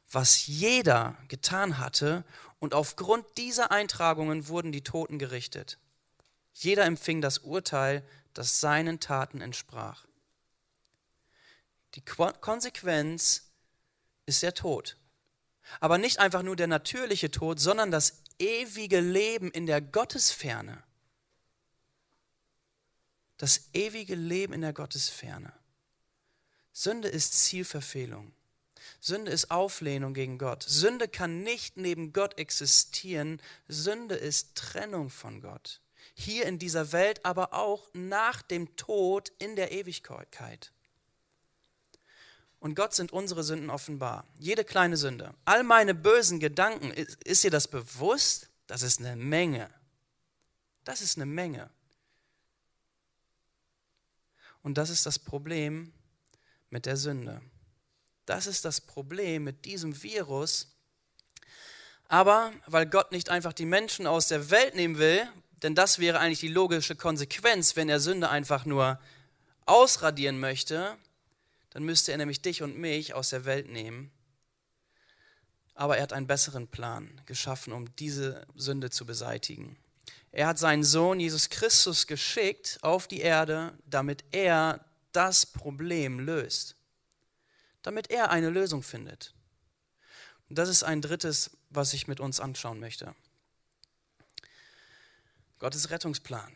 [0.09, 2.23] was jeder getan hatte
[2.59, 5.77] Und aufgrund dieser Eintragungen wurden die Toten gerichtet.
[6.53, 10.05] Jeder empfing das Urteil, das seinen Taten entsprach.
[11.95, 13.51] Die Konsequenz
[14.25, 14.95] ist der Tod.
[15.81, 20.83] Aber nicht einfach nur der natürliche Tod, sondern das ewige Leben in der Gottesferne.
[23.37, 25.53] Das ewige Leben in der Gottesferne.
[26.71, 28.33] Sünde ist Zielverfehlung.
[28.99, 30.63] Sünde ist Auflehnung gegen Gott.
[30.63, 33.41] Sünde kann nicht neben Gott existieren.
[33.67, 35.81] Sünde ist Trennung von Gott.
[36.15, 40.72] Hier in dieser Welt, aber auch nach dem Tod in der Ewigkeit.
[42.63, 44.25] Und Gott sind unsere Sünden offenbar.
[44.39, 45.33] Jede kleine Sünde.
[45.43, 48.47] All meine bösen Gedanken, ist, dir das bewusst?
[48.67, 49.69] Das ist eine Menge.
[50.85, 51.69] Das ist eine Menge.
[54.61, 55.91] Und das ist das Problem
[56.69, 57.41] mit der Sünde.
[58.25, 60.69] Das ist das Problem mit diesem Virus.
[62.07, 65.27] Aber weil Gott nicht einfach die Menschen aus der Welt nehmen will,
[65.63, 69.01] denn das wäre eigentlich die logische Konsequenz, wenn er Sünde einfach nur
[69.65, 70.97] ausradieren möchte,
[71.73, 74.11] dann müsste er nämlich dich und mich aus der Welt nehmen.
[75.75, 79.77] Aber er hat einen besseren Plan geschaffen, um diese Sünde zu beseitigen.
[80.31, 86.75] Er hat seinen Sohn Jesus Christus geschickt auf die Erde, damit er das Problem löst
[87.83, 89.35] damit er eine Lösung findet.
[90.49, 93.13] Und das ist ein drittes, was ich mit uns anschauen möchte.
[95.59, 96.55] Gottes Rettungsplan.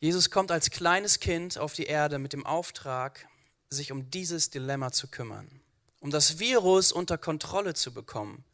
[0.00, 3.28] Jesus kommt als kleines Kind auf die Erde mit dem Auftrag,
[3.68, 5.60] sich um dieses Dilemma zu kümmern,
[6.00, 8.44] um das Virus unter Kontrolle zu bekommen.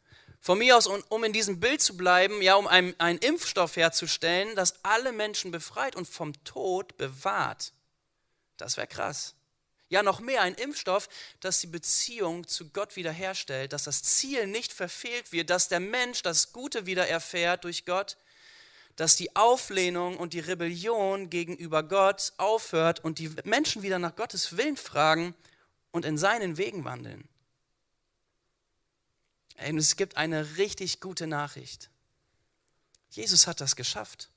[0.41, 4.55] Von mir aus, um in diesem Bild zu bleiben, ja, um einen, einen Impfstoff herzustellen,
[4.55, 7.73] das alle Menschen befreit und vom Tod bewahrt.
[8.57, 9.35] Das wäre krass.
[9.87, 14.73] Ja, noch mehr, ein Impfstoff, das die Beziehung zu Gott wiederherstellt, dass das Ziel nicht
[14.73, 18.17] verfehlt wird, dass der Mensch das Gute wieder erfährt durch Gott,
[18.95, 24.57] dass die Auflehnung und die Rebellion gegenüber Gott aufhört und die Menschen wieder nach Gottes
[24.57, 25.35] Willen fragen
[25.91, 27.27] und in seinen Wegen wandeln.
[29.67, 31.89] Und es gibt eine richtig gute Nachricht.
[33.09, 34.29] Jesus hat das geschafft.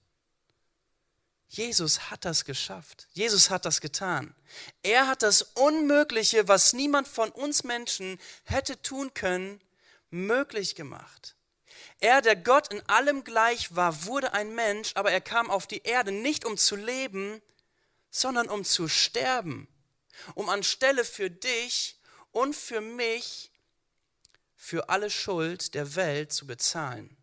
[1.49, 3.09] Jesus hat das geschafft.
[3.12, 4.35] Jesus hat das getan.
[4.83, 9.61] Er hat das Unmögliche, was niemand von uns Menschen hätte tun können,
[10.11, 11.35] möglich gemacht.
[12.01, 15.83] Er, der Gott in allem gleich war, wurde ein Mensch, aber er kam auf die
[15.83, 17.43] Erde nicht um zu leben,
[18.11, 19.69] sondern um zu sterben,
[20.35, 21.97] um anstelle für dich
[22.31, 23.51] und für mich,
[24.55, 27.17] für alle Schuld der Welt zu bezahlen.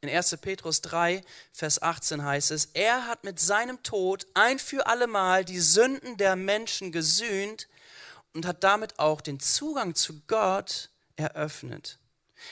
[0.00, 0.36] In 1.
[0.40, 5.60] Petrus 3, Vers 18 heißt es, er hat mit seinem Tod ein für allemal die
[5.60, 7.68] Sünden der Menschen gesühnt
[8.34, 11.98] und hat damit auch den Zugang zu Gott eröffnet.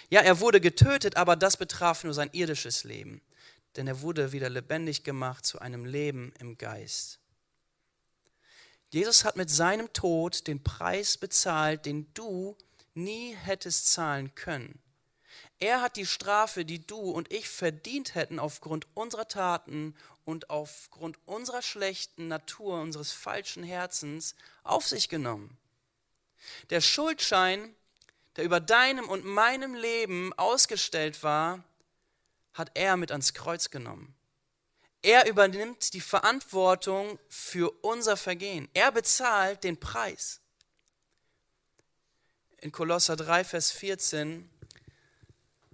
[0.08, 3.20] Ja, er wurde getötet, aber das betraf nur sein irdisches Leben,
[3.76, 7.18] denn er wurde wieder lebendig gemacht zu einem Leben im Geist.
[8.90, 12.56] Jesus hat mit seinem Tod den Preis bezahlt, den du
[12.94, 14.80] nie hättest zahlen können.
[15.60, 21.18] Er hat die Strafe, die du und ich verdient hätten aufgrund unserer Taten und aufgrund
[21.26, 25.56] unserer schlechten Natur, unseres falschen Herzens, auf sich genommen.
[26.70, 27.74] Der Schuldschein,
[28.36, 31.64] der über deinem und meinem Leben ausgestellt war,
[32.52, 34.14] hat er mit ans Kreuz genommen.
[35.02, 38.68] Er übernimmt die Verantwortung für unser Vergehen.
[38.74, 40.40] Er bezahlt den Preis.
[42.58, 44.50] In Kolosser 3, Vers 14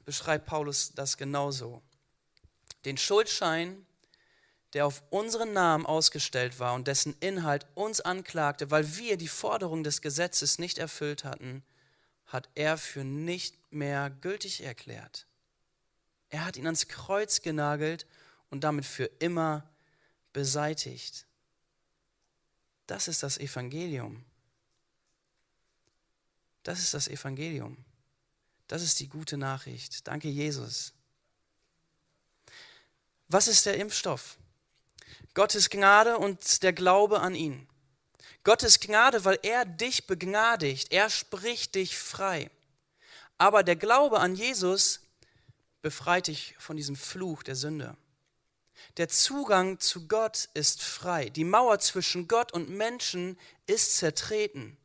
[0.05, 1.83] beschreibt Paulus das genauso.
[2.85, 3.85] Den Schuldschein,
[4.73, 9.83] der auf unseren Namen ausgestellt war und dessen Inhalt uns anklagte, weil wir die Forderung
[9.83, 11.65] des Gesetzes nicht erfüllt hatten,
[12.27, 15.27] hat er für nicht mehr gültig erklärt.
[16.29, 18.07] Er hat ihn ans Kreuz genagelt
[18.51, 19.69] und damit für immer
[20.33, 21.27] beseitigt.
[22.87, 24.25] Das ist das Evangelium.
[26.63, 27.77] Das ist das Evangelium.
[28.69, 30.07] Das ist die gute Nachricht.
[30.09, 30.93] Danke, Jesus.
[33.29, 34.37] Was ist der Impfstoff?
[35.35, 37.69] Gottes Gnade und der Glaube an ihn.
[38.47, 42.49] Gottes Gnade, weil er dich begnadigt, er spricht dich frei.
[43.39, 45.01] Aber der Glaube an Jesus
[45.83, 47.97] befreit dich von diesem Fluch der Sünde.
[48.99, 51.29] Der Zugang zu Gott ist frei.
[51.29, 54.77] Die Mauer zwischen Gott und Menschen ist zertreten.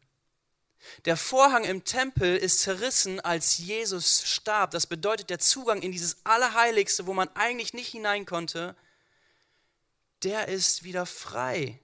[1.06, 4.72] Der Vorhang im Tempel ist zerrissen, als Jesus starb.
[4.72, 8.76] Das bedeutet, der Zugang in dieses Allerheiligste, wo man eigentlich nicht hinein konnte,
[10.24, 11.80] der ist wieder frei.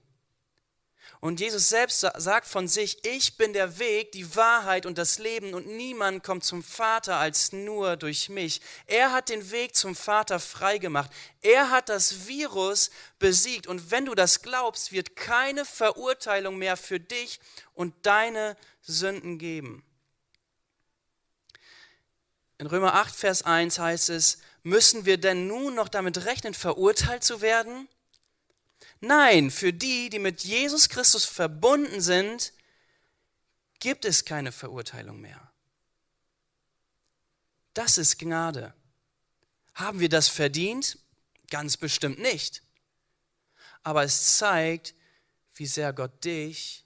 [1.20, 5.52] Und Jesus selbst sagt von sich, ich bin der Weg, die Wahrheit und das Leben
[5.52, 8.60] und niemand kommt zum Vater als nur durch mich.
[8.86, 11.10] Er hat den Weg zum Vater freigemacht.
[11.40, 13.66] Er hat das Virus besiegt.
[13.66, 17.40] Und wenn du das glaubst, wird keine Verurteilung mehr für dich
[17.74, 19.84] und deine Sünden geben.
[22.58, 27.24] In Römer 8, Vers 1 heißt es, müssen wir denn nun noch damit rechnen, verurteilt
[27.24, 27.88] zu werden?
[29.00, 32.52] Nein, für die, die mit Jesus Christus verbunden sind,
[33.78, 35.52] gibt es keine Verurteilung mehr.
[37.74, 38.74] Das ist Gnade.
[39.74, 40.98] Haben wir das verdient?
[41.50, 42.62] Ganz bestimmt nicht.
[43.84, 44.94] Aber es zeigt,
[45.54, 46.84] wie sehr Gott dich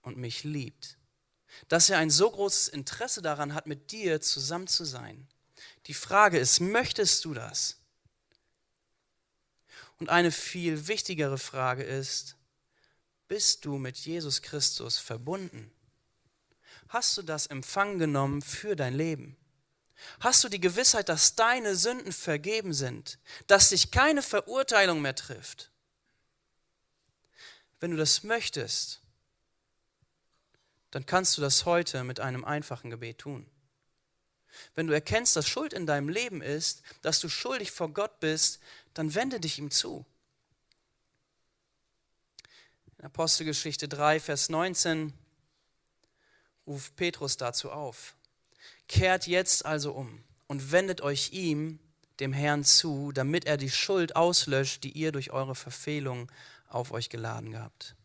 [0.00, 0.96] und mich liebt.
[1.68, 5.28] Dass er ein so großes Interesse daran hat, mit dir zusammen zu sein.
[5.86, 7.76] Die Frage ist, möchtest du das?
[9.98, 12.36] Und eine viel wichtigere Frage ist,
[13.28, 15.70] bist du mit Jesus Christus verbunden?
[16.88, 19.36] Hast du das Empfang genommen für dein Leben?
[20.20, 25.70] Hast du die Gewissheit, dass deine Sünden vergeben sind, dass dich keine Verurteilung mehr trifft?
[27.80, 29.00] Wenn du das möchtest,
[30.90, 33.50] dann kannst du das heute mit einem einfachen Gebet tun.
[34.74, 38.60] Wenn du erkennst, dass Schuld in deinem Leben ist, dass du schuldig vor Gott bist,
[38.94, 40.06] dann wende dich ihm zu.
[42.98, 45.12] In Apostelgeschichte 3, Vers 19
[46.66, 48.16] ruft Petrus dazu auf.
[48.88, 51.78] Kehrt jetzt also um und wendet euch ihm,
[52.20, 56.30] dem Herrn, zu, damit er die Schuld auslöscht, die ihr durch eure Verfehlung
[56.68, 57.96] auf euch geladen habt.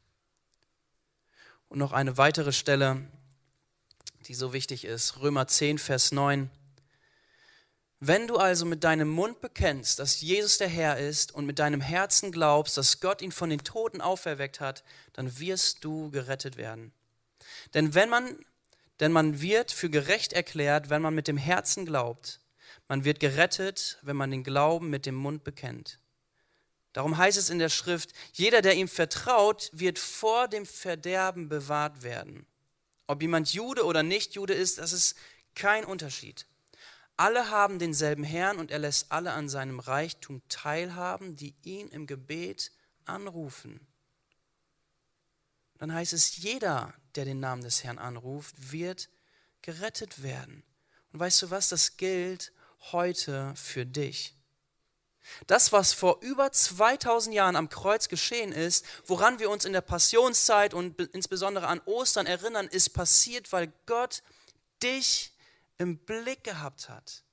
[1.69, 3.06] Und noch eine weitere Stelle,
[4.28, 6.49] die so wichtig ist, Römer 10, Vers 9.
[8.00, 11.82] Wenn du also mit deinem Mund bekennst, dass Jesus der Herr ist und mit deinem
[11.82, 14.84] Herzen glaubst, dass Gott ihn von den Toten auferweckt hat,
[15.14, 16.94] dann wirst du gerettet werden.
[17.74, 18.38] Denn wenn man
[19.00, 22.42] denn man wird für gerecht erklärt, wenn man mit dem Herzen glaubt.
[22.88, 26.00] Man wird gerettet, wenn man den Glauben mit dem Mund bekennt.
[26.92, 32.04] Darum heißt es in der Schrift, jeder, der ihm vertraut, wird vor dem Verderben bewahrt
[32.04, 32.46] werden.
[33.08, 35.16] Ob jemand Jude oder nicht Jude ist, das ist
[35.56, 36.46] kein Unterschied.
[37.19, 42.08] Alle haben denselben Herrn und er lässt alle an seinem Reichtum teilhaben, die ihn im
[42.08, 42.71] Gebet
[43.03, 43.86] anrufen.
[45.79, 49.10] Dann heißt es, jeder, der den Namen des Herrn anruft, wird
[49.62, 50.63] gerettet werden.
[51.12, 52.53] Und weißt du was, das gilt
[52.93, 54.34] heute für dich.
[55.45, 59.82] Das, was vor über 2000 Jahren am Kreuz geschehen ist, woran wir uns in der
[59.82, 64.23] Passionszeit und insbesondere an Ostern erinnern, ist passiert, weil Gott
[64.82, 65.34] dich
[65.80, 67.24] im Blick gehabt hat.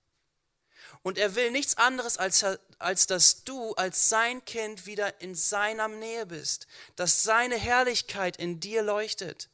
[1.03, 2.45] Und er will nichts anderes, als,
[2.79, 8.61] als dass du als sein Kind wieder in seiner Nähe bist, dass seine Herrlichkeit in
[8.61, 9.51] dir leuchtet.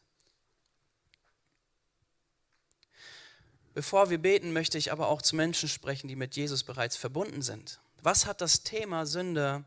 [3.74, 7.42] Bevor wir beten, möchte ich aber auch zu Menschen sprechen, die mit Jesus bereits verbunden
[7.42, 7.80] sind.
[8.02, 9.64] Was hat das Thema Sünde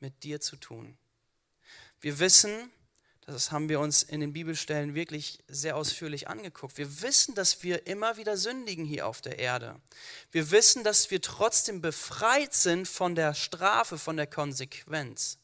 [0.00, 0.96] mit dir zu tun?
[2.00, 2.70] Wir wissen,
[3.32, 6.78] das haben wir uns in den Bibelstellen wirklich sehr ausführlich angeguckt.
[6.78, 9.80] Wir wissen, dass wir immer wieder sündigen hier auf der Erde.
[10.30, 15.38] Wir wissen, dass wir trotzdem befreit sind von der Strafe, von der Konsequenz.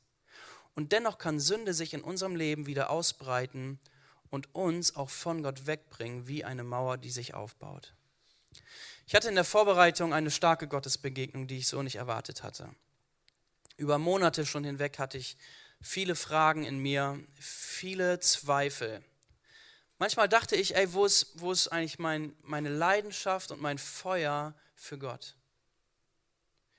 [0.74, 3.80] Und dennoch kann Sünde sich in unserem Leben wieder ausbreiten
[4.30, 7.94] und uns auch von Gott wegbringen, wie eine Mauer, die sich aufbaut.
[9.08, 12.70] Ich hatte in der Vorbereitung eine starke Gottesbegegnung, die ich so nicht erwartet hatte.
[13.76, 15.36] Über Monate schon hinweg hatte ich
[15.82, 19.02] viele Fragen in mir, viele Zweifel.
[19.98, 24.54] Manchmal dachte ich, ey, wo ist, wo ist eigentlich mein, meine Leidenschaft und mein Feuer
[24.74, 25.36] für Gott?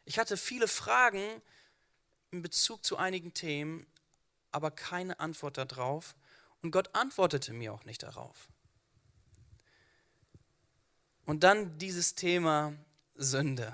[0.06, 1.42] Ich hatte viele Fragen
[2.32, 3.86] in Bezug zu einigen Themen,
[4.52, 6.16] aber keine Antwort darauf.
[6.62, 8.50] Und Gott antwortete mir auch nicht darauf.
[11.26, 12.74] Und dann dieses Thema
[13.16, 13.74] Sünde.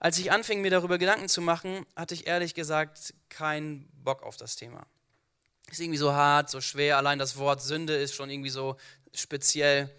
[0.00, 4.36] Als ich anfing, mir darüber Gedanken zu machen, hatte ich ehrlich gesagt keinen Bock auf
[4.36, 4.86] das Thema.
[5.70, 6.96] Ist irgendwie so hart, so schwer.
[6.96, 8.76] Allein das Wort Sünde ist schon irgendwie so
[9.12, 9.90] speziell.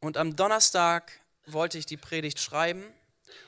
[0.00, 1.12] Und am Donnerstag
[1.46, 2.84] wollte ich die Predigt schreiben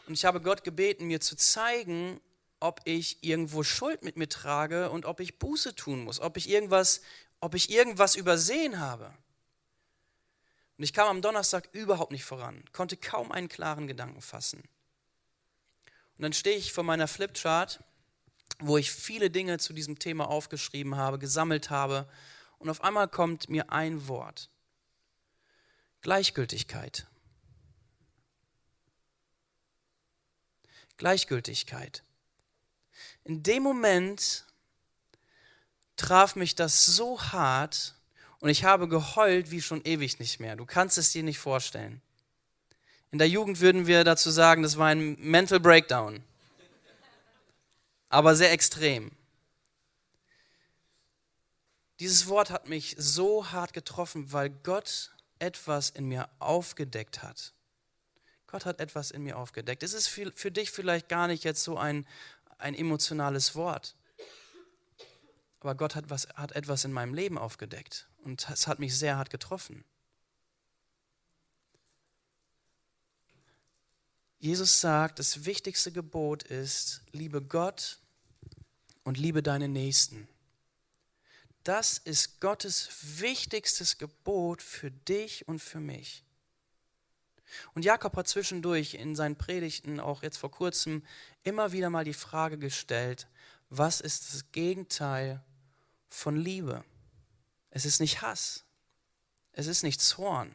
[0.07, 2.21] und ich habe Gott gebeten, mir zu zeigen,
[2.61, 6.49] ob ich irgendwo Schuld mit mir trage und ob ich Buße tun muss, ob ich
[6.49, 7.03] irgendwas,
[7.41, 9.13] ob ich irgendwas übersehen habe.
[10.79, 14.61] Und ich kam am Donnerstag überhaupt nicht voran, konnte kaum einen klaren Gedanken fassen.
[16.17, 17.83] Und dann stehe ich vor meiner Flipchart,
[18.61, 22.09] wo ich viele Dinge zu diesem Thema aufgeschrieben habe, gesammelt habe.
[22.59, 24.51] Und auf einmal kommt mir ein Wort.
[26.01, 27.09] Gleichgültigkeit.
[30.97, 32.05] Gleichgültigkeit.
[33.25, 34.45] In dem Moment
[35.97, 37.98] traf mich das so hart
[38.41, 40.55] und ich habe geheult wie schon ewig nicht mehr.
[40.57, 42.01] Du kannst es dir nicht vorstellen.
[43.11, 46.23] In der Jugend würden wir dazu sagen, das war ein Mental Breakdown.
[48.11, 49.11] Aber sehr extrem.
[52.01, 55.11] Dieses Wort hat mich so hart getroffen, weil Gott
[55.41, 57.53] etwas in mir aufgedeckt hat.
[58.47, 59.83] Gott hat etwas in mir aufgedeckt.
[59.83, 62.07] Es ist für, für dich vielleicht gar nicht jetzt so ein,
[62.57, 63.97] ein emotionales Wort.
[65.61, 69.17] Aber Gott hat, was, hat etwas in meinem Leben aufgedeckt und es hat mich sehr
[69.17, 69.85] hart getroffen.
[74.41, 77.99] Jesus sagt, das wichtigste Gebot ist, liebe Gott
[79.03, 80.29] und liebe deine Nächsten.
[81.65, 82.89] Das ist Gottes
[83.21, 86.25] wichtigstes Gebot für dich und für mich.
[87.75, 91.03] Und Jakob hat zwischendurch in seinen Predigten, auch jetzt vor kurzem,
[91.43, 93.27] immer wieder mal die Frage gestellt,
[93.71, 95.43] was ist das Gegenteil
[96.09, 96.85] von Liebe?
[97.79, 98.65] Es ist nicht Hass,
[99.53, 100.53] es ist nicht Zorn,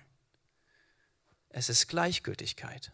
[1.47, 2.91] es ist Gleichgültigkeit.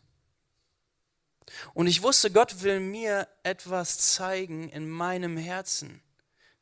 [1.73, 6.03] Und ich wusste, Gott will mir etwas zeigen in meinem Herzen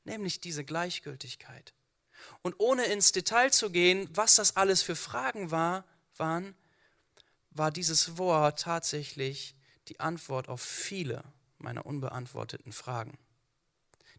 [0.05, 1.73] nämlich diese Gleichgültigkeit.
[2.41, 5.83] Und ohne ins Detail zu gehen, was das alles für Fragen war,
[6.15, 6.55] waren,
[7.49, 9.57] war dieses Wort tatsächlich
[9.89, 11.21] die Antwort auf viele
[11.57, 13.17] meiner unbeantworteten Fragen.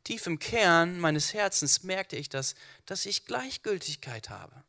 [0.05, 2.55] Tief im Kern meines Herzens merkte ich das,
[2.87, 4.65] dass ich Gleichgültigkeit habe.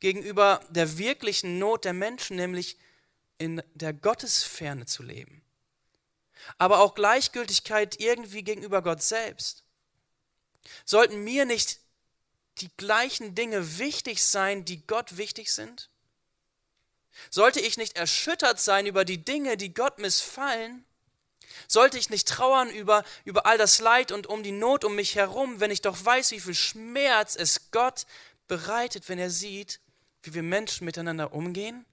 [0.00, 2.78] Gegenüber der wirklichen Not der Menschen, nämlich
[3.38, 5.42] in der Gottesferne zu leben.
[6.56, 9.64] Aber auch Gleichgültigkeit irgendwie gegenüber Gott selbst.
[10.84, 11.80] Sollten mir nicht
[12.58, 15.90] die gleichen Dinge wichtig sein, die Gott wichtig sind?
[17.30, 20.84] Sollte ich nicht erschüttert sein über die Dinge, die Gott missfallen?
[21.66, 25.14] Sollte ich nicht trauern über, über all das Leid und um die Not um mich
[25.14, 28.06] herum, wenn ich doch weiß, wie viel Schmerz es Gott
[28.46, 29.80] bereitet, wenn er sieht,
[30.22, 31.84] wie wir Menschen miteinander umgehen?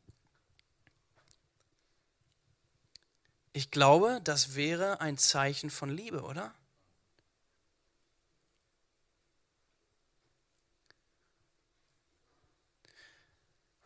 [3.54, 6.54] Ich glaube, das wäre ein Zeichen von Liebe, oder?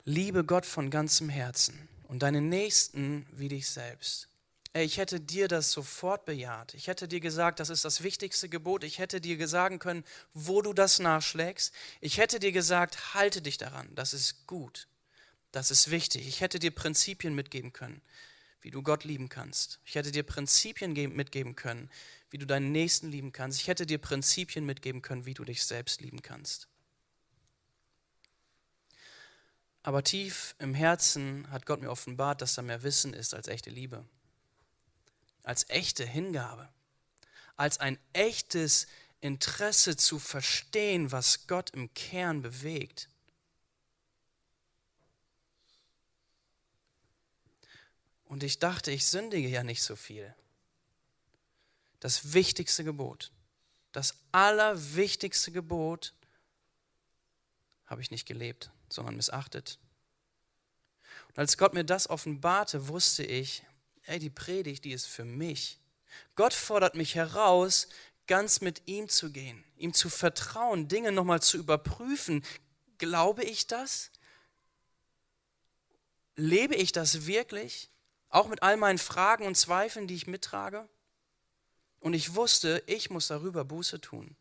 [0.05, 4.28] Liebe Gott von ganzem Herzen und deinen Nächsten wie dich selbst.
[4.79, 6.73] Ey, ich hätte dir das sofort bejaht.
[6.73, 8.85] Ich hätte dir gesagt, das ist das wichtigste Gebot.
[8.85, 11.73] Ich hätte dir sagen können, wo du das nachschlägst.
[11.99, 13.93] Ich hätte dir gesagt, halte dich daran.
[13.95, 14.87] Das ist gut.
[15.51, 16.29] Das ist wichtig.
[16.29, 18.01] Ich hätte dir Prinzipien mitgeben können,
[18.61, 19.81] wie du Gott lieben kannst.
[19.83, 21.89] Ich hätte dir Prinzipien mitgeben können,
[22.29, 23.59] wie du deinen Nächsten lieben kannst.
[23.59, 26.69] Ich hätte dir Prinzipien mitgeben können, wie du dich selbst lieben kannst.
[29.83, 33.71] Aber tief im Herzen hat Gott mir offenbart, dass da mehr Wissen ist als echte
[33.71, 34.05] Liebe,
[35.43, 36.69] als echte Hingabe,
[37.55, 38.87] als ein echtes
[39.21, 43.09] Interesse zu verstehen, was Gott im Kern bewegt.
[48.25, 50.33] Und ich dachte, ich sündige ja nicht so viel.
[51.99, 53.31] Das wichtigste Gebot,
[53.91, 56.13] das allerwichtigste Gebot
[57.87, 59.79] habe ich nicht gelebt sondern missachtet.
[61.29, 63.63] Und als Gott mir das offenbarte, wusste ich,
[64.05, 65.79] ey, die Predigt, die ist für mich.
[66.35, 67.87] Gott fordert mich heraus,
[68.27, 72.45] ganz mit ihm zu gehen, ihm zu vertrauen, Dinge nochmal zu überprüfen.
[72.97, 74.11] Glaube ich das?
[76.35, 77.89] Lebe ich das wirklich?
[78.29, 80.87] Auch mit all meinen Fragen und Zweifeln, die ich mittrage?
[81.99, 84.35] Und ich wusste, ich muss darüber Buße tun.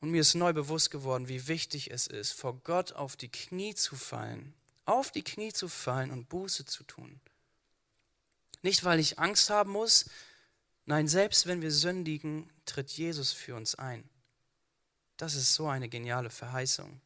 [0.00, 3.74] Und mir ist neu bewusst geworden, wie wichtig es ist, vor Gott auf die Knie
[3.74, 4.54] zu fallen,
[4.90, 7.20] auf die Knie zu fallen und Buße zu tun.
[8.62, 10.10] Nicht, weil ich Angst haben muss,
[10.84, 14.08] nein, selbst wenn wir sündigen, tritt Jesus für uns ein.
[15.16, 17.00] Das ist so eine geniale Verheißung.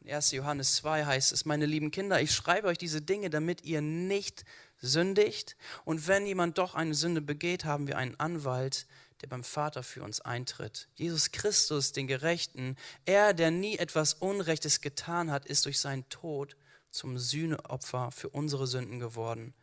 [0.00, 0.32] In 1.
[0.32, 4.44] Johannes 2 heißt es, meine lieben Kinder, ich schreibe euch diese Dinge, damit ihr nicht
[4.80, 5.56] sündigt.
[5.84, 8.86] Und wenn jemand doch eine Sünde begeht, haben wir einen Anwalt,
[9.20, 10.88] der beim Vater für uns eintritt.
[10.94, 16.56] Jesus Christus, den Gerechten, er, der nie etwas Unrechtes getan hat, ist durch seinen Tod
[16.92, 19.54] zum Sühneopfer für unsere Sünden geworden.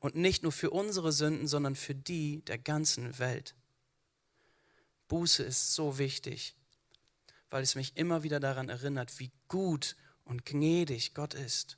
[0.00, 3.54] Und nicht nur für unsere Sünden, sondern für die der ganzen Welt.
[5.08, 6.56] Buße ist so wichtig,
[7.50, 11.76] weil es mich immer wieder daran erinnert, wie gut und gnädig Gott ist.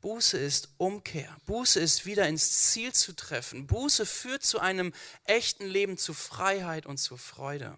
[0.00, 1.34] Buße ist Umkehr.
[1.46, 3.66] Buße ist wieder ins Ziel zu treffen.
[3.66, 4.92] Buße führt zu einem
[5.24, 7.76] echten Leben, zu Freiheit und zu Freude.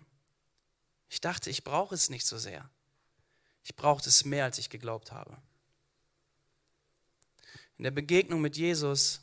[1.09, 2.69] Ich dachte, ich brauche es nicht so sehr.
[3.65, 5.37] Ich brauchte es mehr, als ich geglaubt habe.
[7.79, 9.21] In der Begegnung mit Jesus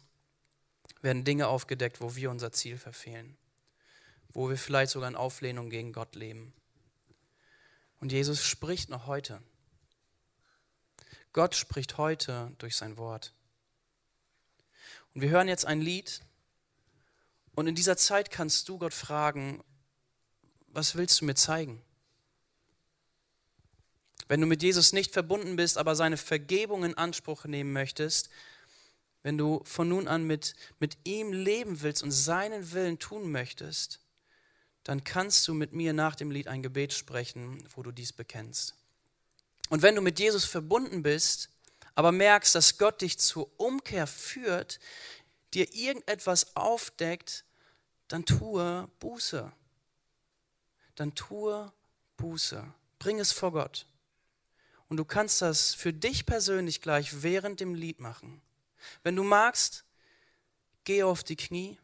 [1.02, 3.38] werden Dinge aufgedeckt, wo wir unser Ziel verfehlen.
[4.36, 6.54] wo wir vielleicht sogar in Auflehnung gegen Gott leben.
[8.02, 9.42] Und Jesus spricht noch heute.
[11.32, 13.34] Gott spricht heute durch sein Wort.
[15.14, 16.22] Und wir hören jetzt ein Lied.
[17.56, 19.64] Und in dieser Zeit kannst du Gott fragen,
[20.68, 21.82] was willst du mir zeigen?
[24.28, 28.30] Wenn du mit Jesus nicht verbunden bist, aber seine Vergebung in Anspruch nehmen möchtest,
[29.24, 34.00] wenn du von nun an mit, mit ihm leben willst und seinen Willen tun möchtest,
[34.84, 38.76] dann kannst du mit mir nach dem Lied ein Gebet sprechen, wo du dies bekennst.
[39.70, 41.50] Und wenn du mit Jesus verbunden bist,
[41.96, 44.80] aber merkst, dass Gott dich zur Umkehr führt,
[45.56, 47.46] dir irgendetwas aufdeckt,
[48.08, 49.52] dann tue Buße.
[50.94, 51.72] Dann tue
[52.18, 52.64] Buße.
[53.00, 53.88] Bring es vor Gott.
[54.88, 58.42] Und du kannst das für dich persönlich gleich während dem Lied machen.
[59.04, 59.86] Wenn du magst,
[60.84, 61.78] geh auf die Knie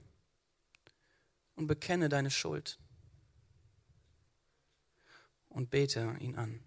[1.56, 2.80] und bekenne deine Schuld
[5.50, 6.64] und bete ihn an.